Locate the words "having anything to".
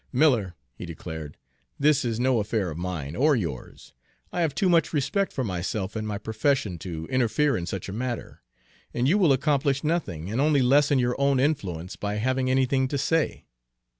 12.15-12.97